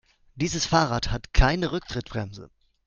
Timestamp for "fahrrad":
0.65-1.11